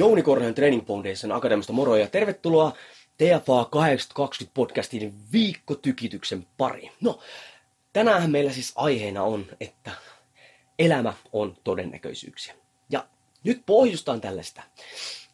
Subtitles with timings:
[0.00, 2.72] Jouni Korhonen Training Foundation Akademista moro ja tervetuloa
[3.18, 6.92] TFA 820 podcastin viikkotykityksen pari.
[7.00, 7.18] No,
[7.92, 9.90] tänään meillä siis aiheena on, että
[10.78, 12.54] elämä on todennäköisyyksiä.
[12.90, 13.06] Ja
[13.44, 14.62] nyt pohjustan tällaista,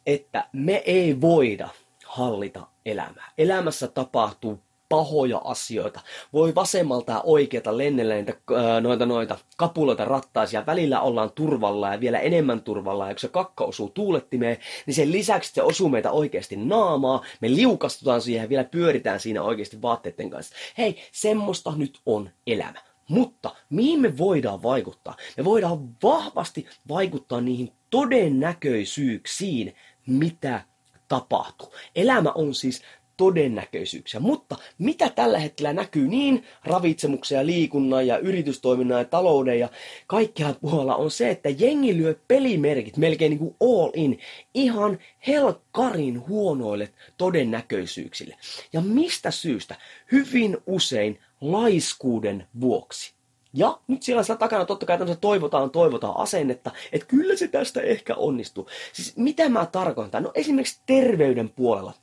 [0.05, 1.69] että me ei voida
[2.05, 3.31] hallita elämää.
[3.37, 4.59] Elämässä tapahtuu
[4.89, 5.99] pahoja asioita.
[6.33, 10.65] Voi vasemmalta ja oikealta lennellä niitä, äh, noita, noita kapuloita rattaisia.
[10.65, 13.07] Välillä ollaan turvalla ja vielä enemmän turvalla.
[13.07, 17.23] Ja kun se kakka osuu tuulettimeen, niin sen lisäksi se osuu meitä oikeasti naamaa.
[17.41, 20.55] Me liukastutaan siihen ja vielä pyöritään siinä oikeasti vaatteiden kanssa.
[20.77, 22.87] Hei, semmoista nyt on elämä.
[23.09, 25.15] Mutta mihin me voidaan vaikuttaa?
[25.37, 29.75] Me voidaan vahvasti vaikuttaa niihin todennäköisyyksiin,
[30.07, 30.61] mitä
[31.07, 31.73] tapahtuu.
[31.95, 32.81] Elämä on siis
[33.17, 34.19] todennäköisyyksiä.
[34.19, 39.69] Mutta mitä tällä hetkellä näkyy niin ravitsemuksen ja liikunnan ja yritystoiminnan ja talouden ja
[40.07, 44.19] kaikkialla puolella on se, että jengi lyö pelimerkit melkein niin kuin all in
[44.53, 48.35] ihan helkarin huonoille todennäköisyyksille.
[48.73, 49.75] Ja mistä syystä?
[50.11, 53.17] Hyvin usein laiskuuden vuoksi.
[53.53, 57.81] Ja nyt siellä siellä takana totta kai tämmöistä toivotaan, toivotaan asennetta, että kyllä se tästä
[57.81, 58.67] ehkä onnistuu.
[58.93, 60.23] Siis mitä mä tarkoitan?
[60.23, 61.93] No esimerkiksi terveyden puolella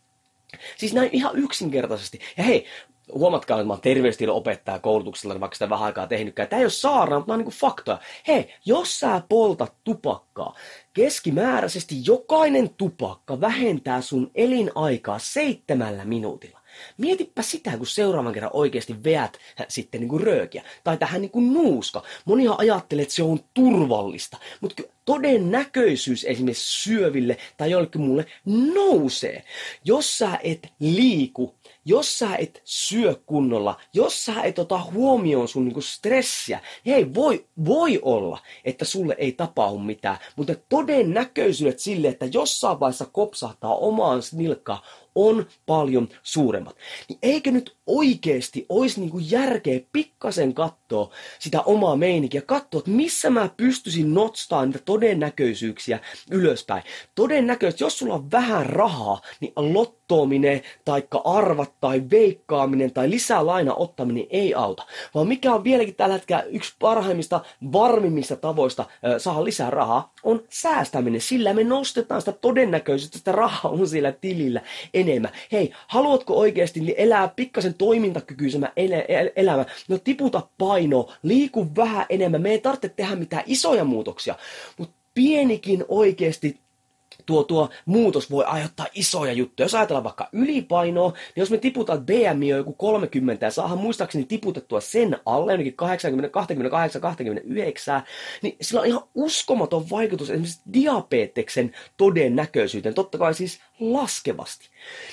[0.77, 2.19] Siis näin ihan yksinkertaisesti.
[2.36, 2.66] Ja hei,
[3.12, 6.48] huomatkaa, että mä oon terveystiedon opettaja koulutuksella, vaikka sitä vähän aikaa tehnytkään.
[6.48, 7.98] Tämä ei ole saarna, mutta nämä on niin faktoja.
[8.28, 10.55] Hei, jos sä poltat tupakkaa,
[10.92, 16.61] keskimääräisesti jokainen tupakka vähentää sun elinaikaa seitsemällä minuutilla.
[16.98, 20.64] Mietipä sitä, kun seuraavan kerran oikeasti veät sitten niin kuin röökiä.
[20.84, 22.02] Tai tähän niin kuin nuuska.
[22.24, 24.39] Monihan ajattelee, että se on turvallista.
[24.61, 28.26] Mutta todennäköisyys esimerkiksi syöville tai jollekin mulle
[28.74, 29.44] nousee.
[29.84, 31.54] Jos sä et liiku
[31.84, 37.14] jos sä et syö kunnolla, jos sä et ota huomioon sun niinku stressiä, niin hei,
[37.14, 43.76] voi, voi olla, että sulle ei tapahdu mitään, mutta todennäköisyydet sille, että jossain vaiheessa kopsahtaa
[43.76, 44.82] omaan nilkkaan,
[45.14, 46.76] on paljon suuremmat.
[47.08, 50.83] Niin eikö nyt oikeesti olisi niinku järkeä pikkasen katsoa
[51.38, 56.00] sitä omaa meininkiä, katsoa, että missä mä pystyisin nostamaan niitä todennäköisyyksiä
[56.30, 56.82] ylöspäin.
[57.14, 59.52] Todennäköisesti, jos sulla on vähän rahaa, niin
[60.10, 64.86] lottoaminen, taikka arvat, tai veikkaaminen, tai lisää laina ottaminen ei auta.
[65.14, 67.40] Vaan mikä on vieläkin tällä hetkellä yksi parhaimmista,
[67.72, 68.84] varmimmista tavoista
[69.18, 71.20] saada lisää rahaa, on säästäminen.
[71.20, 74.60] Sillä me nostetaan sitä todennäköisyyttä, että rahaa on siellä tilillä
[74.94, 75.32] enemmän.
[75.52, 79.64] Hei, haluatko oikeasti elää pikkasen toimintakykyisemmän el- el- elämä?
[79.88, 82.42] No tiputa painoa, liiku vähän enemmän.
[82.42, 84.34] Me ei tarvitse tehdä mitään isoja muutoksia,
[84.78, 86.64] mutta pienikin oikeasti
[87.27, 89.64] tuo, tuo muutos voi aiheuttaa isoja juttuja.
[89.64, 94.80] Jos ajatellaan vaikka ylipainoa, niin jos me tiputaan BMI joku 30 ja saadaan muistaakseni tiputettua
[94.80, 98.02] sen alle, jonnekin 80, 28, 29,
[98.42, 102.95] niin sillä on ihan uskomaton vaikutus esimerkiksi diabeteksen todennäköisyyteen.
[102.95, 104.69] Totta kai siis laskevasti.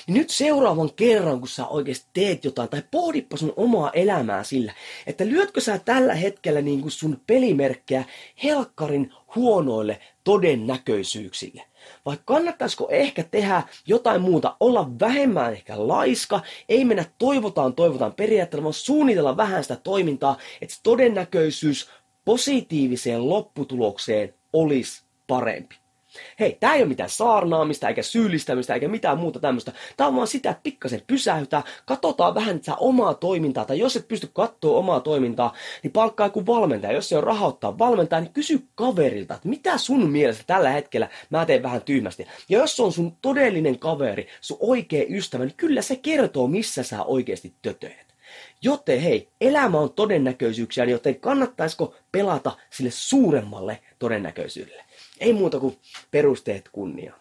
[0.06, 4.72] Niin nyt seuraavan kerran, kun sä oikeasti teet jotain, tai pohdippa sun omaa elämää sillä,
[5.06, 8.04] että lyötkö sä tällä hetkellä niin kuin sun pelimerkkejä
[8.44, 11.62] helkkarin huonoille todennäköisyyksille.
[12.06, 18.64] Vai kannattaisiko ehkä tehdä jotain muuta, olla vähemmän ehkä laiska, ei mennä toivotaan, toivotaan periaatteella,
[18.64, 21.88] vaan suunnitella vähän sitä toimintaa, että todennäköisyys
[22.24, 25.81] positiiviseen lopputulokseen olisi parempi.
[26.40, 29.72] Hei, tämä ei ole mitään saarnaamista, eikä syyllistämistä, eikä mitään muuta tämmöistä.
[29.96, 34.08] Tämä on vaan sitä, että pikkasen pysäytää, katsotaan vähän sitä omaa toimintaa, tai jos et
[34.08, 36.92] pysty katsoa omaa toimintaa, niin palkkaa joku valmentaja.
[36.92, 41.46] Jos se on rahoittaa valmentaja, niin kysy kaverilta, että mitä sun mielestä tällä hetkellä mä
[41.46, 42.26] teen vähän tyhmästi.
[42.48, 46.82] Ja jos se on sun todellinen kaveri, sun oikea ystävä, niin kyllä se kertoo, missä
[46.82, 48.12] sä oikeasti tötöet.
[48.62, 54.84] Joten hei, elämä on todennäköisyyksiä, joten kannattaisiko pelata sille suuremmalle todennäköisyydelle?
[55.22, 55.78] Ei muuta kuin
[56.10, 57.14] perusteet kunnia.